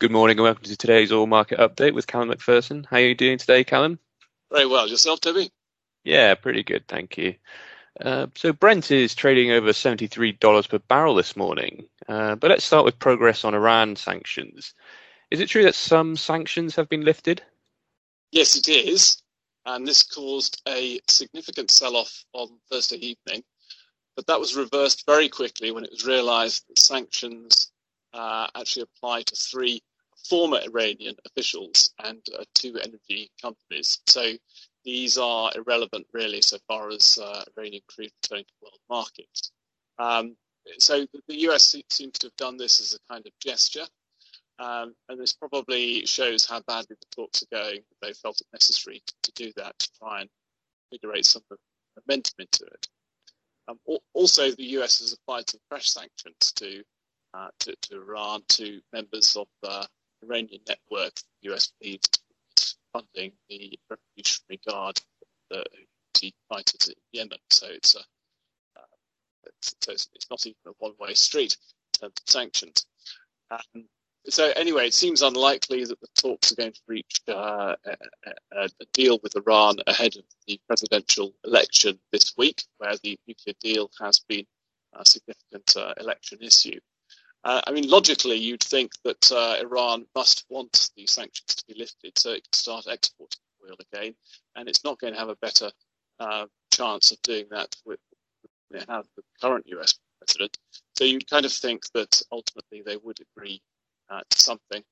[0.00, 2.86] Good morning and welcome to today's Oil Market Update with Callum McPherson.
[2.86, 3.98] How are you doing today, Callum?
[4.52, 4.86] Very well.
[4.86, 5.50] Yourself, Toby?
[6.04, 7.34] Yeah, pretty good, thank you.
[8.00, 11.88] Uh, so Brent is trading over $73 per barrel this morning.
[12.08, 14.72] Uh, but let's start with progress on Iran sanctions.
[15.32, 17.42] Is it true that some sanctions have been lifted?
[18.30, 19.20] Yes, it is.
[19.66, 23.42] And this caused a significant sell off on Thursday evening.
[24.14, 27.67] But that was reversed very quickly when it was realized that sanctions
[28.14, 29.82] uh, actually apply to three
[30.28, 33.98] former Iranian officials and uh, two energy companies.
[34.06, 34.32] So
[34.84, 39.52] these are irrelevant, really, so far as uh, Iranian crude returning to world markets.
[39.98, 40.36] Um,
[40.78, 43.86] so the US seems to have done this as a kind of gesture,
[44.58, 47.80] um, and this probably shows how badly the talks are going.
[48.02, 50.30] They felt it necessary to, to do that to try and
[50.90, 51.42] invigorate some
[51.96, 52.88] momentum into it.
[53.68, 53.78] Um,
[54.14, 56.82] also, the US has applied some fresh sanctions to
[57.34, 59.86] uh, to, to, Iran, to members of the
[60.22, 61.12] Iranian network,
[61.44, 62.00] USP,
[62.92, 65.00] funding the Revolutionary Guard,
[65.50, 65.64] the
[66.48, 67.38] fighters in Yemen.
[67.50, 68.82] So it's a uh,
[69.62, 71.56] so it's, it's, not even a one-way street
[71.94, 72.86] in terms of sanctions.
[73.50, 73.84] Um,
[74.28, 77.96] so anyway, it seems unlikely that the talks are going to reach uh, a,
[78.56, 83.54] a, a, deal with Iran ahead of the presidential election this week, where the nuclear
[83.60, 84.44] deal has been
[84.94, 86.78] a significant uh, election issue.
[87.44, 91.78] Uh, I mean, logically, you'd think that uh, Iran must want these sanctions to be
[91.78, 94.14] lifted so it can start exporting oil again,
[94.56, 95.70] and it's not going to have a better
[96.18, 98.00] uh, chance of doing that with,
[98.70, 99.06] the
[99.40, 100.58] current US president.
[100.94, 103.62] So you'd kind of think that ultimately they would agree
[104.10, 104.82] uh, to something,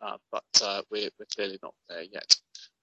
[0.00, 2.36] uh, but uh, we're, we're, clearly not there yet.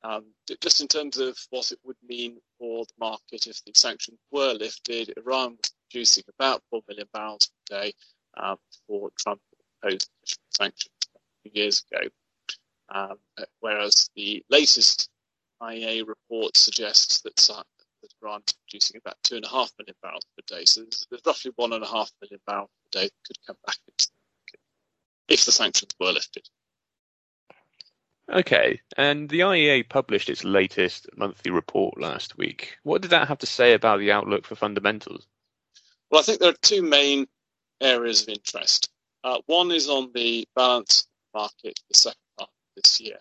[0.03, 0.25] Um,
[0.59, 4.53] just in terms of what it would mean for the market if the sanctions were
[4.53, 7.93] lifted, Iran was producing about 4 million barrels per day
[8.37, 9.41] uh, before Trump
[9.83, 10.09] imposed
[10.49, 12.07] sanctions a few years ago.
[12.93, 13.17] Um,
[13.61, 15.09] whereas the latest
[15.61, 17.63] IEA report suggests that, uh,
[18.01, 20.65] that Iran is producing about two and a half million barrels per day.
[20.65, 23.57] So there's, there's roughly one and a half million barrels per day that could come
[23.65, 24.59] back into the market
[25.29, 26.47] if the sanctions were lifted.
[28.31, 32.77] Okay, and the IEA published its latest monthly report last week.
[32.83, 35.27] What did that have to say about the outlook for fundamentals?
[36.09, 37.27] Well, I think there are two main
[37.81, 38.89] areas of interest.
[39.23, 43.17] Uh, one is on the balance market the second half of this year.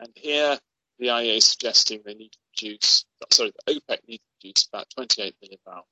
[0.00, 0.58] And here
[0.98, 4.90] the IEA is suggesting they need to produce, sorry, the OPEC needs to produce about
[4.90, 5.86] 28 million barrels.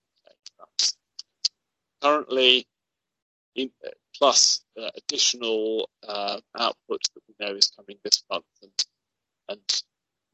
[2.02, 2.66] Currently,
[3.54, 3.70] in,
[4.16, 8.84] plus uh, additional uh, output that we know is coming this month and,
[9.48, 9.82] and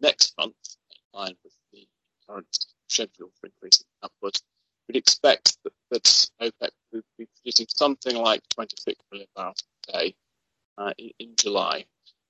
[0.00, 0.54] next month,
[0.90, 1.86] in line with the
[2.28, 4.40] current schedule for increasing output,
[4.88, 6.69] we'd expect that, that OPEC
[7.68, 10.14] something like 26 million barrels a day
[10.78, 11.84] uh, in, in, July.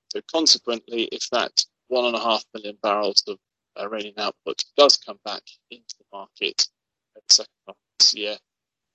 [0.09, 3.37] So consequently, if that one and a half million barrels of
[3.79, 6.67] Iranian output does come back into the market
[7.15, 8.37] in the second half of this year,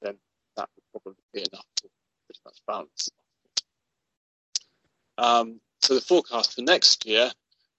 [0.02, 0.16] then
[0.56, 1.88] that would probably be enough to
[2.26, 3.10] pretty much balance.
[5.18, 7.30] Um, so the forecast for next year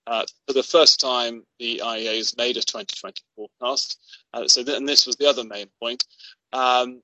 [0.07, 3.99] uh, for the first time, the IEA has made a 2020 forecast.
[4.33, 6.05] Uh, so, th- and this was the other main point.
[6.53, 7.01] Um,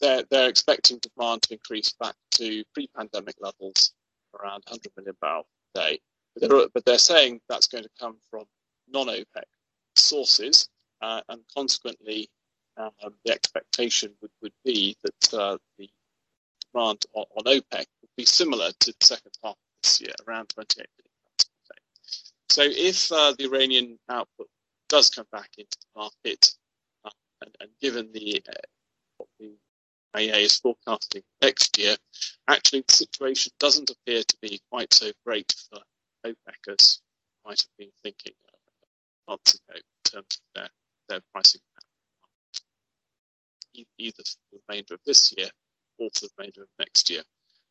[0.00, 3.92] they're, they're expecting demand to increase back to pre-pandemic levels,
[4.38, 6.00] around 100 million barrels a day.
[6.34, 8.44] But they're, but they're saying that's going to come from
[8.88, 9.44] non-OPEC
[9.96, 10.68] sources,
[11.00, 12.28] uh, and consequently,
[12.76, 12.90] um,
[13.24, 15.88] the expectation would, would be that uh, the
[16.72, 20.48] demand on, on, OPEC would be similar to the second half of this year, around
[20.50, 21.80] 28 million barrels a day.
[22.50, 24.48] so if uh, the Iranian output
[24.88, 26.52] does come back into the market,
[27.04, 27.10] uh,
[27.42, 28.52] and, and, given the the
[30.16, 31.96] IEA is forecasting next year,
[32.48, 35.80] actually the situation doesn't appear to be quite so great for
[36.26, 37.00] OPEC as
[37.44, 38.32] might have been thinking
[39.28, 40.68] months ago in terms of their,
[41.08, 41.60] their pricing
[43.98, 45.48] either for the remainder of this year
[45.98, 47.22] or for the remainder of next year.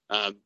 [0.10, 0.38] Um,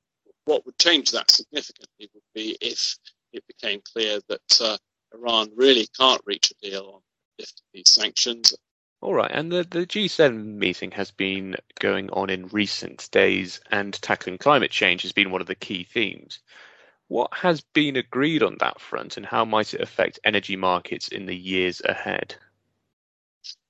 [0.45, 2.97] what would change that significantly would be if
[3.33, 4.77] it became clear that uh,
[5.13, 7.01] Iran really can't reach a deal on
[7.37, 8.53] lifting these sanctions.
[9.01, 13.93] All right, and the, the G7 meeting has been going on in recent days, and
[13.93, 16.39] tackling climate change has been one of the key themes.
[17.07, 21.25] What has been agreed on that front, and how might it affect energy markets in
[21.25, 22.35] the years ahead?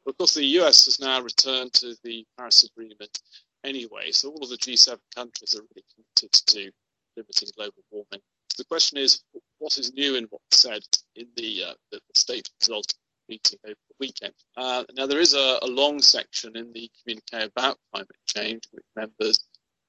[0.08, 3.22] Of course, the US has now returned to the Paris Agreement
[3.64, 6.72] anyway, so all of the G7 countries are really committed to
[7.16, 8.22] limiting global warming
[8.60, 9.24] the question is,
[9.58, 10.84] what is new in what's said
[11.16, 12.94] in the, uh, the, the state result
[13.30, 14.34] meeting over the weekend?
[14.58, 18.84] Uh, now, there is a, a, long section in the communique about climate change, with
[18.96, 19.40] members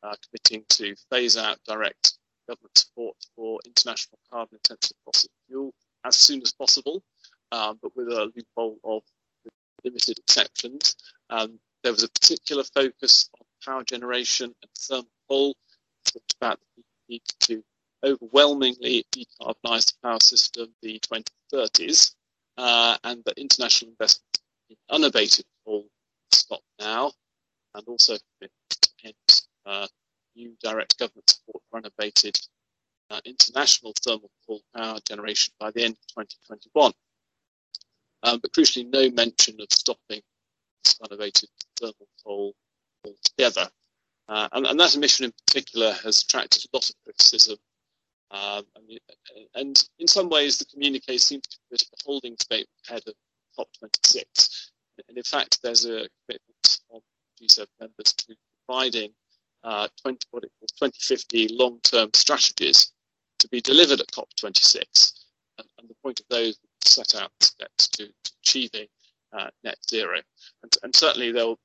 [0.03, 5.73] uh, committing to phase out direct government support for international carbon intensive fossil fuel
[6.05, 7.03] as soon as possible,
[7.53, 9.03] um, but with a loophole of
[9.85, 10.97] limited exceptions.
[11.31, 15.57] Um, there was a particular focus on power generation and thermal coal.
[16.05, 17.63] Talked about the need to
[18.05, 22.15] overwhelmingly decarbonise the power system the 2030s,
[22.61, 25.87] uh, and that international investment in unabated coal
[26.31, 27.11] stop now,
[27.75, 28.19] and also
[29.03, 29.15] end
[29.65, 29.87] uh,
[30.37, 32.39] new direct government support for unabated
[33.09, 36.93] uh, international thermal coal power generation by the end of 2021.
[38.23, 40.21] Um, but crucially, no mention of stopping
[41.11, 41.49] unabated
[41.79, 42.55] thermal coal
[43.07, 43.71] altogether.
[44.29, 47.57] Uh, and, and, that emission in particular has attracted a lot of criticism.
[48.31, 49.01] Um, and,
[49.55, 53.15] and, in some ways, the communique seems to be a holding statement ahead of
[53.59, 54.71] COP26.
[55.09, 57.01] And in fact, there's a commitment on
[57.41, 58.37] G7 members to
[58.67, 59.13] providing
[59.65, 62.93] uh, 20, what it calls 2050 long-term strategies
[63.39, 65.13] to be delivered at COP26.
[65.59, 68.87] And, and the point of those set out steps to, to achieving
[69.33, 70.21] uh, net zero.
[70.63, 71.59] And, and, certainly they'll,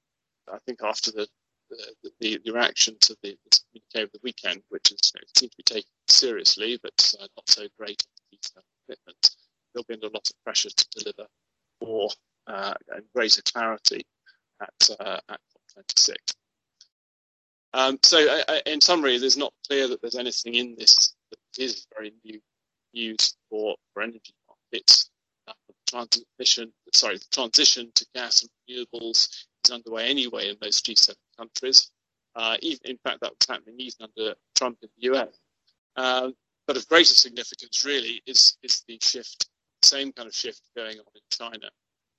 [0.51, 1.27] I think after the
[1.69, 3.38] the, the, the reaction to the,
[3.71, 7.27] communique over the weekend, which is you know, seems to be taken seriously, but uh,
[7.35, 8.01] not so great
[8.88, 9.35] commitment,
[9.73, 11.27] there'll be under a lot of pressure to deliver
[11.81, 12.09] more
[12.47, 14.06] uh, and greater clarity
[14.62, 15.39] at, uh, at
[15.77, 16.15] COP26.
[17.73, 22.13] Um, so, in summary, there's not clear that there's anything in this that is very
[22.23, 22.39] new
[22.94, 25.09] news for, for energy markets.
[25.47, 26.07] Uh, the
[26.39, 29.27] transition, sorry, the transition to gas and renewables
[29.71, 31.91] underway anyway in most G7 countries.
[32.35, 35.39] Uh, even, in fact, that was happening even under Trump in the US.
[35.95, 36.31] Uh,
[36.67, 39.47] but of greater significance, really, is is the shift,
[39.83, 41.69] same kind of shift going on in China.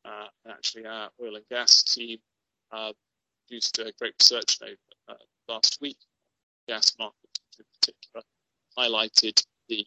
[0.04, 2.18] Uh, actually, our oil and gas team
[2.70, 2.92] uh,
[3.46, 4.78] produced a great research note
[5.08, 5.14] uh,
[5.48, 5.98] last week,
[6.68, 7.16] gas market
[7.58, 8.24] in particular,
[8.78, 9.84] highlighted the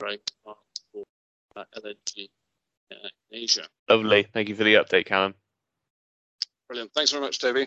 [0.00, 0.56] growing demand
[0.92, 1.04] for
[1.56, 2.30] uh, LNG
[2.92, 3.68] uh, in Asia.
[3.88, 4.26] Lovely.
[4.32, 5.34] Thank you for the update, Callum.
[6.68, 6.92] Brilliant.
[6.94, 7.66] Thanks very much, Toby.